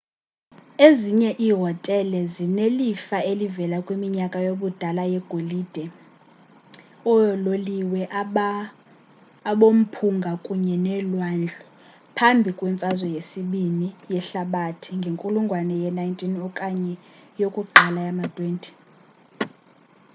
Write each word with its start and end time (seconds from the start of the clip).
ezinye 0.87 1.29
iihotele 1.45 2.19
zinelifa 2.33 3.17
elivela 3.31 3.77
kwiminyaka 3.85 4.37
yobudala 4.47 5.03
yegolide 5.13 5.83
yoololiwe 7.03 8.01
abomphunga 9.51 10.31
kunye 10.45 10.75
nelwandle; 10.85 11.55
phambi 12.17 12.49
kwemfazwe 12.57 13.07
yesibini 13.15 13.87
ii 13.93 14.05
yehlabathi 14.13 14.91
ngenkulungwane 14.99 15.75
ye-19 15.83 16.21
okanye 16.47 16.93
yokuqala 17.41 17.99
yama-20 18.07 18.59